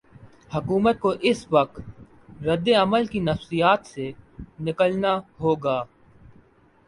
[0.51, 1.79] حکومت کو اس وقت
[2.43, 4.11] رد عمل کی نفسیات سے
[4.59, 5.81] نکلنا ہو گا۔